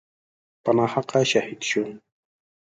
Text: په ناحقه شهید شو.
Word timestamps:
په 0.63 0.71
ناحقه 0.77 1.19
شهید 1.31 1.61
شو. 1.69 1.83